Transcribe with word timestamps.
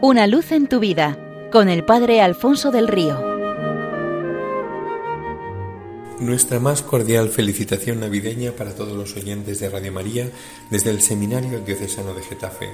Una 0.00 0.28
luz 0.28 0.52
en 0.52 0.68
tu 0.68 0.78
vida 0.78 1.18
con 1.50 1.68
el 1.68 1.84
Padre 1.84 2.20
Alfonso 2.20 2.70
del 2.70 2.86
Río. 2.86 3.20
Nuestra 6.20 6.60
más 6.60 6.82
cordial 6.82 7.30
felicitación 7.30 7.98
navideña 7.98 8.52
para 8.52 8.76
todos 8.76 8.96
los 8.96 9.16
oyentes 9.16 9.58
de 9.58 9.68
Radio 9.68 9.90
María 9.90 10.30
desde 10.70 10.90
el 10.90 11.02
Seminario 11.02 11.58
Diocesano 11.62 12.14
de 12.14 12.22
Getafe. 12.22 12.68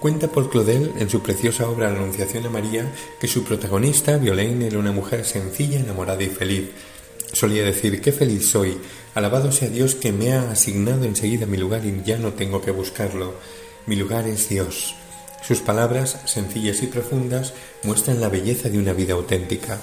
Cuenta 0.00 0.28
Paul 0.28 0.50
Claudel 0.50 0.92
en 0.98 1.08
su 1.08 1.22
preciosa 1.22 1.66
obra 1.66 1.88
Anunciación 1.88 2.44
a 2.44 2.50
María 2.50 2.92
que 3.18 3.26
su 3.26 3.42
protagonista, 3.42 4.18
Violaine, 4.18 4.66
era 4.66 4.78
una 4.78 4.92
mujer 4.92 5.24
sencilla, 5.24 5.80
enamorada 5.80 6.22
y 6.22 6.28
feliz. 6.28 6.72
Solía 7.32 7.64
decir, 7.64 8.02
qué 8.02 8.12
feliz 8.12 8.50
soy, 8.50 8.76
alabado 9.14 9.50
sea 9.50 9.70
Dios 9.70 9.94
que 9.94 10.12
me 10.12 10.34
ha 10.34 10.50
asignado 10.50 11.04
enseguida 11.04 11.46
mi 11.46 11.56
lugar 11.56 11.86
y 11.86 12.02
ya 12.04 12.18
no 12.18 12.34
tengo 12.34 12.60
que 12.60 12.70
buscarlo. 12.70 13.32
Mi 13.86 13.96
lugar 13.96 14.28
es 14.28 14.50
Dios. 14.50 14.94
Sus 15.42 15.60
palabras, 15.60 16.20
sencillas 16.24 16.82
y 16.82 16.86
profundas, 16.86 17.52
muestran 17.82 18.20
la 18.20 18.28
belleza 18.28 18.68
de 18.68 18.78
una 18.78 18.92
vida 18.92 19.14
auténtica. 19.14 19.78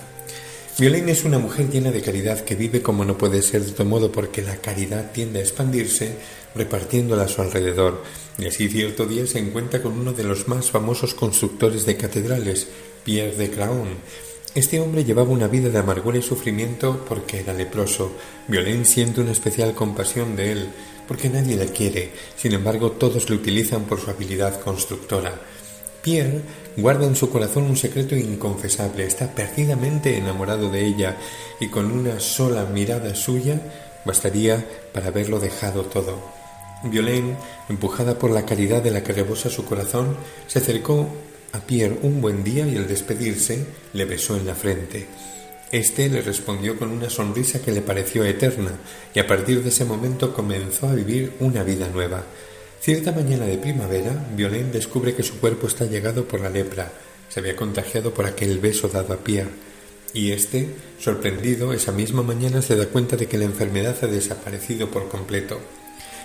Violaine 0.78 1.12
es 1.12 1.24
una 1.24 1.38
mujer 1.38 1.70
llena 1.70 1.92
de 1.92 2.02
caridad 2.02 2.42
que 2.42 2.56
vive 2.56 2.82
como 2.82 3.06
no 3.06 3.18
puede 3.18 3.44
ser 3.44 3.64
de 3.64 3.72
otro 3.72 3.86
modo 3.86 4.12
porque 4.12 4.42
la 4.42 4.58
caridad 4.58 5.12
tiende 5.12 5.40
a 5.40 5.44
expandirse 5.44 6.18
repartiéndola 6.56 7.24
a 7.24 7.28
su 7.28 7.42
alrededor. 7.42 8.04
Y 8.40 8.48
así 8.48 8.70
cierto 8.70 9.06
día 9.06 9.28
se 9.28 9.40
encuentra 9.40 9.82
con 9.82 9.94
uno 9.94 10.14
de 10.14 10.24
los 10.24 10.48
más 10.48 10.72
famosos 10.72 11.14
constructores 11.14 11.86
de 11.86 11.96
catedrales, 11.96 12.68
Pierre 13.04 13.36
de 13.36 13.52
Craon. 13.52 13.90
Este 14.56 14.80
hombre 14.80 15.04
llevaba 15.04 15.32
una 15.32 15.48
vida 15.48 15.70
de 15.70 15.80
amargura 15.80 16.20
y 16.20 16.22
sufrimiento 16.22 17.04
porque 17.10 17.40
era 17.40 17.54
leproso. 17.54 18.12
Violaine 18.48 18.86
siente 18.86 19.20
una 19.20 19.32
especial 19.32 19.74
compasión 19.74 20.36
de 20.36 20.52
él, 20.52 20.70
porque 21.08 21.28
nadie 21.28 21.58
le 21.58 21.70
quiere. 21.70 22.12
Sin 22.36 22.54
embargo, 22.54 22.92
todos 22.92 23.32
le 23.32 23.36
utilizan 23.36 23.86
por 23.86 24.00
su 24.00 24.12
habilidad 24.12 24.62
constructora. 24.62 25.34
Pierre 26.04 26.42
guarda 26.78 27.08
en 27.08 27.16
su 27.16 27.32
corazón 27.32 27.64
un 27.64 27.78
secreto 27.78 28.16
inconfesable, 28.16 29.06
está 29.06 29.34
perdidamente 29.34 30.18
enamorado 30.18 30.70
de 30.70 30.86
ella 30.86 31.18
y 31.60 31.70
con 31.70 31.92
una 31.92 32.20
sola 32.20 32.66
mirada 32.66 33.16
suya 33.16 33.60
bastaría 34.06 34.64
para 34.94 35.08
haberlo 35.08 35.40
dejado 35.40 35.84
todo. 35.84 36.20
Violaine, 36.84 37.38
empujada 37.70 38.20
por 38.20 38.30
la 38.30 38.46
caridad 38.46 38.84
de 38.84 38.92
la 38.92 39.02
que 39.02 39.14
rebosa 39.14 39.50
su 39.50 39.66
corazón, 39.66 40.16
se 40.46 40.60
acercó 40.60 41.08
a 41.54 41.60
Pierre 41.62 41.98
un 42.02 42.20
buen 42.20 42.44
día 42.44 42.68
y 42.68 42.76
al 42.76 42.88
despedirse 42.88 43.66
le 43.94 44.06
besó 44.06 44.36
en 44.36 44.46
la 44.46 44.56
frente. 44.56 45.08
Este 45.72 46.10
le 46.10 46.22
respondió 46.22 46.78
con 46.78 46.92
una 46.92 47.10
sonrisa 47.10 47.62
que 47.62 47.72
le 47.72 47.82
pareció 47.82 48.24
eterna 48.26 48.72
y 49.14 49.20
a 49.20 49.28
partir 49.28 49.64
de 49.64 49.70
ese 49.70 49.86
momento 49.86 50.34
comenzó 50.34 50.90
a 50.90 50.96
vivir 50.96 51.34
una 51.40 51.64
vida 51.64 51.88
nueva. 51.90 52.24
Cierta 52.82 53.12
mañana 53.12 53.46
de 53.46 53.58
primavera, 53.58 54.28
Violaine 54.36 54.72
descubre 54.72 55.16
que 55.16 55.24
su 55.24 55.40
cuerpo 55.40 55.68
está 55.68 55.86
llegado 55.86 56.28
por 56.28 56.42
la 56.42 56.50
lepra. 56.50 56.92
Se 57.30 57.40
había 57.40 57.56
contagiado 57.56 58.14
por 58.14 58.26
aquel 58.26 58.60
beso 58.60 58.88
dado 58.90 59.14
a 59.14 59.18
Pierre. 59.18 59.50
Y 60.14 60.32
éste, 60.32 60.70
sorprendido, 61.00 61.74
esa 61.74 61.92
misma 61.92 62.22
mañana 62.22 62.62
se 62.62 62.76
da 62.76 62.88
cuenta 62.88 63.16
de 63.16 63.28
que 63.28 63.38
la 63.38 63.46
enfermedad 63.46 63.98
ha 64.02 64.08
desaparecido 64.08 64.92
por 64.92 65.08
completo. 65.08 65.60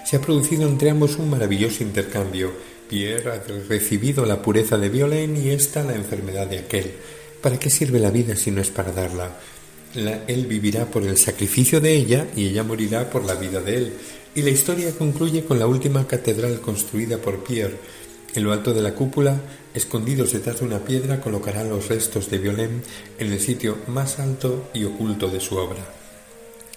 Se 0.04 0.16
ha 0.16 0.20
producido 0.20 0.68
entre 0.68 0.90
ambos 0.90 1.16
un 1.16 1.30
maravilloso 1.30 1.82
intercambio. 1.82 2.52
Pierre 2.88 3.30
ha 3.30 3.42
recibido 3.68 4.24
la 4.24 4.40
pureza 4.40 4.78
de 4.78 4.88
Violaine 4.88 5.38
y 5.38 5.50
ésta 5.50 5.82
la 5.82 5.94
enfermedad 5.94 6.46
de 6.46 6.58
aquel. 6.58 6.92
¿Para 7.42 7.58
qué 7.58 7.70
sirve 7.70 7.98
la 7.98 8.10
vida 8.10 8.34
si 8.36 8.50
no 8.50 8.60
es 8.60 8.70
para 8.70 8.92
darla? 8.92 9.36
él 9.94 10.46
vivirá 10.46 10.84
por 10.84 11.02
el 11.02 11.16
sacrificio 11.16 11.80
de 11.80 11.94
ella 11.94 12.26
y 12.36 12.48
ella 12.48 12.62
morirá 12.62 13.08
por 13.10 13.24
la 13.24 13.34
vida 13.34 13.60
de 13.60 13.76
él. 13.76 13.92
Y 14.34 14.42
la 14.42 14.50
historia 14.50 14.92
concluye 14.92 15.44
con 15.44 15.58
la 15.58 15.66
última 15.66 16.06
catedral 16.06 16.60
construida 16.60 17.18
por 17.18 17.42
Pierre. 17.42 17.78
En 18.34 18.44
lo 18.44 18.52
alto 18.52 18.74
de 18.74 18.82
la 18.82 18.94
cúpula, 18.94 19.40
escondidos 19.74 20.32
detrás 20.32 20.60
de 20.60 20.66
una 20.66 20.80
piedra, 20.80 21.20
colocará 21.20 21.64
los 21.64 21.88
restos 21.88 22.30
de 22.30 22.38
Violaine 22.38 22.82
en 23.18 23.32
el 23.32 23.40
sitio 23.40 23.78
más 23.86 24.18
alto 24.18 24.68
y 24.74 24.84
oculto 24.84 25.28
de 25.28 25.40
su 25.40 25.56
obra. 25.56 25.80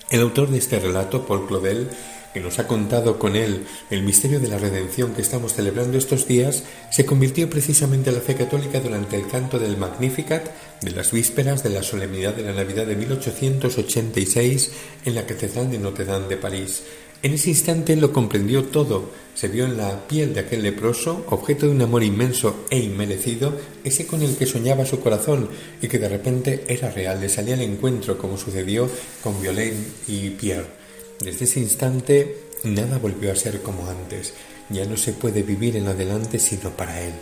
El 0.09 0.21
autor 0.21 0.49
de 0.49 0.57
este 0.57 0.79
relato, 0.79 1.25
Paul 1.25 1.47
Claudel, 1.47 1.89
que 2.33 2.39
nos 2.39 2.59
ha 2.59 2.67
contado 2.67 3.19
con 3.19 3.35
él 3.35 3.65
el 3.89 4.03
misterio 4.03 4.39
de 4.39 4.47
la 4.47 4.57
redención 4.57 5.13
que 5.13 5.21
estamos 5.21 5.53
celebrando 5.53 5.97
estos 5.97 6.27
días, 6.27 6.63
se 6.91 7.05
convirtió 7.05 7.49
precisamente 7.49 8.09
a 8.09 8.13
la 8.13 8.21
fe 8.21 8.35
católica 8.35 8.79
durante 8.79 9.15
el 9.15 9.27
canto 9.27 9.59
del 9.59 9.77
Magnificat 9.77 10.49
de 10.81 10.91
las 10.91 11.11
vísperas 11.11 11.63
de 11.63 11.69
la 11.69 11.83
solemnidad 11.83 12.33
de 12.33 12.43
la 12.43 12.53
Navidad 12.53 12.85
de 12.85 12.95
1886 12.95 14.71
en 15.05 15.15
la 15.15 15.25
Catedral 15.25 15.69
de 15.69 15.79
Notre 15.79 16.05
Dame 16.05 16.27
de 16.27 16.37
París. 16.37 16.83
En 17.23 17.33
ese 17.33 17.49
instante 17.49 17.95
lo 17.95 18.11
comprendió 18.11 18.63
todo, 18.63 19.11
se 19.35 19.47
vio 19.47 19.65
en 19.65 19.77
la 19.77 20.07
piel 20.07 20.33
de 20.33 20.39
aquel 20.39 20.63
leproso, 20.63 21.23
objeto 21.29 21.67
de 21.67 21.71
un 21.71 21.81
amor 21.83 22.03
inmenso 22.03 22.65
e 22.71 22.79
inmerecido, 22.79 23.53
ese 23.83 24.07
con 24.07 24.23
el 24.23 24.35
que 24.37 24.47
soñaba 24.47 24.87
su 24.87 24.99
corazón 24.99 25.47
y 25.83 25.87
que 25.87 25.99
de 25.99 26.09
repente 26.09 26.63
era 26.67 26.89
real, 26.89 27.21
le 27.21 27.29
salía 27.29 27.53
al 27.53 27.61
encuentro 27.61 28.17
como 28.17 28.39
sucedió 28.39 28.89
con 29.21 29.39
Violaine 29.39 29.85
y 30.07 30.31
Pierre. 30.31 30.80
Desde 31.21 31.45
ese 31.45 31.59
instante 31.59 32.35
nada 32.63 32.97
volvió 32.97 33.31
a 33.31 33.35
ser 33.35 33.61
como 33.61 33.87
antes, 33.87 34.33
ya 34.69 34.85
no 34.85 34.97
se 34.97 35.13
puede 35.13 35.43
vivir 35.43 35.77
en 35.77 35.87
adelante 35.87 36.39
sino 36.39 36.71
para 36.71 36.99
Él. 36.99 37.13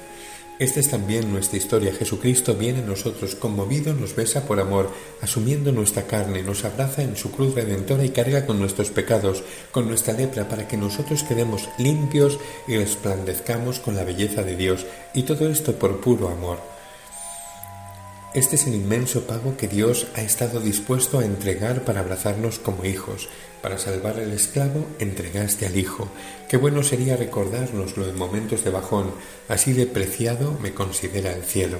Esta 0.58 0.80
es 0.80 0.90
también 0.90 1.32
nuestra 1.32 1.58
historia. 1.58 1.94
Jesucristo 1.94 2.56
viene 2.56 2.80
a 2.80 2.86
nosotros 2.86 3.36
conmovido, 3.36 3.94
nos 3.94 4.16
besa 4.16 4.46
por 4.46 4.62
amor, 4.62 4.90
asumiendo 5.22 5.74
nuestra 5.74 6.08
carne, 6.08 6.44
nos 6.44 6.64
abraza 6.64 7.02
en 7.02 7.18
su 7.18 7.32
cruz 7.32 7.56
redentora 7.56 8.06
y 8.06 8.10
carga 8.10 8.46
con 8.46 8.58
nuestros 8.58 8.90
pecados, 8.90 9.44
con 9.72 9.90
nuestra 9.90 10.14
lepra, 10.14 10.48
para 10.48 10.66
que 10.66 10.78
nosotros 10.78 11.24
quedemos 11.24 11.68
limpios 11.78 12.40
y 12.68 12.78
resplandezcamos 12.78 13.80
con 13.80 13.96
la 13.96 14.06
belleza 14.06 14.44
de 14.44 14.56
Dios, 14.56 14.86
y 15.14 15.24
todo 15.24 15.50
esto 15.50 15.76
por 15.76 16.00
puro 16.00 16.30
amor. 16.30 16.79
Este 18.36 18.58
es 18.58 18.68
el 18.68 18.76
inmenso 18.76 19.26
pago 19.26 19.58
que 19.58 19.68
Dios 19.68 20.06
ha 20.14 20.22
estado 20.22 20.60
dispuesto 20.60 21.18
a 21.18 21.26
entregar 21.26 21.84
para 21.84 22.02
abrazarnos 22.02 22.60
como 22.60 22.86
hijos. 22.86 23.28
Para 23.64 23.80
salvar 23.80 24.20
al 24.20 24.32
esclavo, 24.32 24.86
entregaste 25.00 25.66
al 25.66 25.76
Hijo. 25.76 26.08
Qué 26.48 26.56
bueno 26.56 26.84
sería 26.84 27.18
recordárnoslo 27.18 28.08
en 28.08 28.16
momentos 28.16 28.64
de 28.64 28.70
bajón. 28.70 29.12
Así 29.48 29.74
de 29.74 29.88
preciado 29.88 30.56
me 30.62 30.76
considera 30.76 31.34
el 31.34 31.44
cielo. 31.44 31.80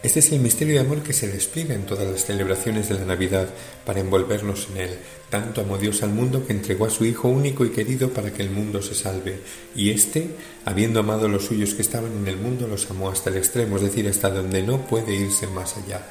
Este 0.00 0.20
es 0.20 0.30
el 0.30 0.38
misterio 0.38 0.74
de 0.74 0.80
amor 0.80 1.02
que 1.02 1.12
se 1.12 1.26
despliega 1.26 1.74
en 1.74 1.84
todas 1.84 2.06
las 2.06 2.24
celebraciones 2.24 2.88
de 2.88 2.94
la 2.94 3.04
Navidad 3.04 3.48
para 3.84 3.98
envolvernos 3.98 4.68
en 4.70 4.76
él. 4.76 4.90
Tanto 5.28 5.60
amó 5.60 5.76
Dios 5.76 6.04
al 6.04 6.10
mundo 6.10 6.46
que 6.46 6.52
entregó 6.52 6.86
a 6.86 6.90
su 6.90 7.04
Hijo 7.04 7.26
único 7.26 7.64
y 7.64 7.70
querido 7.70 8.10
para 8.10 8.32
que 8.32 8.42
el 8.42 8.50
mundo 8.50 8.80
se 8.80 8.94
salve. 8.94 9.40
Y 9.74 9.90
éste, 9.90 10.28
habiendo 10.64 11.00
amado 11.00 11.26
a 11.26 11.28
los 11.28 11.46
suyos 11.46 11.74
que 11.74 11.82
estaban 11.82 12.12
en 12.12 12.28
el 12.28 12.36
mundo, 12.36 12.68
los 12.68 12.88
amó 12.88 13.10
hasta 13.10 13.30
el 13.30 13.38
extremo, 13.38 13.74
es 13.74 13.82
decir, 13.82 14.06
hasta 14.06 14.30
donde 14.30 14.62
no 14.62 14.86
puede 14.86 15.16
irse 15.16 15.48
más 15.48 15.76
allá. 15.76 16.06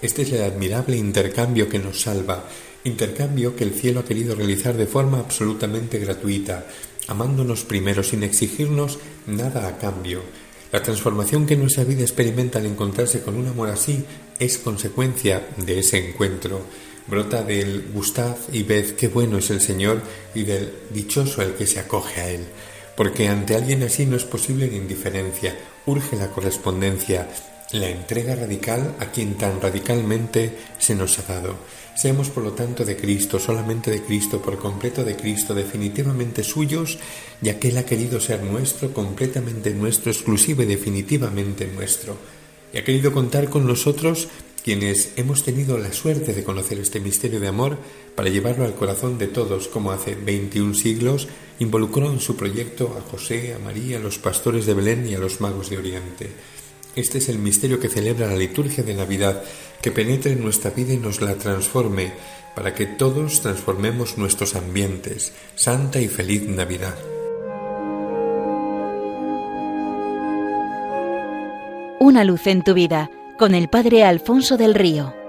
Este 0.00 0.22
es 0.22 0.32
el 0.32 0.42
admirable 0.42 0.96
intercambio 0.96 1.68
que 1.68 1.78
nos 1.78 2.00
salva, 2.00 2.48
intercambio 2.84 3.54
que 3.54 3.64
el 3.64 3.74
cielo 3.74 4.00
ha 4.00 4.04
querido 4.06 4.34
realizar 4.34 4.78
de 4.78 4.86
forma 4.86 5.18
absolutamente 5.18 5.98
gratuita, 5.98 6.66
amándonos 7.06 7.64
primero 7.64 8.02
sin 8.02 8.22
exigirnos 8.22 8.98
nada 9.26 9.68
a 9.68 9.76
cambio 9.76 10.22
la 10.76 10.82
transformación 10.82 11.46
que 11.46 11.56
nuestra 11.56 11.84
vida 11.84 12.02
experimenta 12.02 12.58
al 12.58 12.66
encontrarse 12.66 13.22
con 13.22 13.34
un 13.34 13.46
amor 13.46 13.70
así 13.70 14.04
es 14.38 14.58
consecuencia 14.58 15.48
de 15.56 15.78
ese 15.78 16.10
encuentro. 16.10 16.60
Brota 17.06 17.42
del 17.42 17.86
gustad 17.94 18.36
y 18.52 18.62
ved 18.62 18.94
qué 18.94 19.08
bueno 19.08 19.38
es 19.38 19.48
el 19.48 19.62
Señor 19.62 20.02
y 20.34 20.42
del 20.42 20.70
dichoso 20.90 21.40
el 21.40 21.54
que 21.54 21.66
se 21.66 21.80
acoge 21.80 22.20
a 22.20 22.28
Él. 22.28 22.44
Porque 22.94 23.26
ante 23.26 23.56
alguien 23.56 23.84
así 23.84 24.04
no 24.04 24.16
es 24.16 24.24
posible 24.24 24.66
la 24.66 24.76
indiferencia, 24.76 25.56
urge 25.86 26.14
la 26.16 26.28
correspondencia, 26.28 27.26
la 27.72 27.88
entrega 27.88 28.36
radical 28.36 28.94
a 29.00 29.06
quien 29.06 29.34
tan 29.34 29.60
radicalmente 29.60 30.56
se 30.78 30.94
nos 30.94 31.18
ha 31.18 31.22
dado. 31.22 31.56
Seamos 31.96 32.28
por 32.28 32.44
lo 32.44 32.52
tanto 32.52 32.84
de 32.84 32.96
Cristo, 32.96 33.38
solamente 33.38 33.90
de 33.90 34.02
Cristo, 34.02 34.40
por 34.42 34.58
completo 34.58 35.02
de 35.02 35.16
Cristo, 35.16 35.54
definitivamente 35.54 36.44
suyos, 36.44 36.98
ya 37.40 37.58
que 37.58 37.68
Él 37.68 37.78
ha 37.78 37.86
querido 37.86 38.20
ser 38.20 38.42
nuestro, 38.42 38.92
completamente 38.92 39.70
nuestro, 39.70 40.12
exclusivo 40.12 40.62
y 40.62 40.66
definitivamente 40.66 41.66
nuestro. 41.66 42.16
Y 42.72 42.78
ha 42.78 42.84
querido 42.84 43.12
contar 43.12 43.48
con 43.48 43.66
nosotros 43.66 44.28
quienes 44.62 45.12
hemos 45.16 45.42
tenido 45.42 45.78
la 45.78 45.92
suerte 45.92 46.34
de 46.34 46.44
conocer 46.44 46.78
este 46.80 47.00
misterio 47.00 47.40
de 47.40 47.48
amor 47.48 47.78
para 48.14 48.28
llevarlo 48.28 48.64
al 48.64 48.74
corazón 48.74 49.16
de 49.16 49.28
todos, 49.28 49.68
como 49.68 49.92
hace 49.92 50.16
21 50.16 50.74
siglos 50.74 51.28
involucró 51.58 52.12
en 52.12 52.20
su 52.20 52.36
proyecto 52.36 52.96
a 52.98 53.10
José, 53.10 53.54
a 53.54 53.58
María, 53.58 53.96
a 53.96 54.00
los 54.00 54.18
pastores 54.18 54.66
de 54.66 54.74
Belén 54.74 55.06
y 55.08 55.14
a 55.14 55.18
los 55.18 55.40
magos 55.40 55.70
de 55.70 55.78
Oriente. 55.78 56.30
Este 56.96 57.18
es 57.18 57.28
el 57.28 57.38
misterio 57.38 57.78
que 57.78 57.90
celebra 57.90 58.26
la 58.26 58.36
liturgia 58.36 58.82
de 58.82 58.94
Navidad, 58.94 59.42
que 59.82 59.92
penetre 59.92 60.32
en 60.32 60.42
nuestra 60.42 60.70
vida 60.70 60.94
y 60.94 60.96
nos 60.96 61.20
la 61.20 61.34
transforme, 61.34 62.12
para 62.54 62.72
que 62.72 62.86
todos 62.86 63.42
transformemos 63.42 64.16
nuestros 64.16 64.56
ambientes. 64.56 65.34
Santa 65.56 66.00
y 66.00 66.08
feliz 66.08 66.48
Navidad. 66.48 66.94
Una 72.00 72.24
luz 72.24 72.46
en 72.46 72.62
tu 72.62 72.72
vida, 72.72 73.10
con 73.38 73.54
el 73.54 73.68
Padre 73.68 74.02
Alfonso 74.02 74.56
del 74.56 74.74
Río. 74.74 75.25